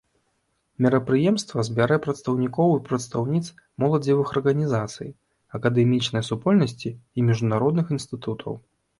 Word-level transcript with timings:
Мерапрыемства 0.83 1.65
збярэ 1.67 1.97
прадстаўнікоў 2.05 2.69
і 2.77 2.79
прадстаўніц 2.87 3.41
моладзевых 3.83 4.27
арганізацый, 4.41 5.09
акадэмічнай 5.59 6.25
супольнасці 6.29 6.89
і 6.93 7.19
міжнародных 7.29 7.93
інстытутаў. 7.97 8.57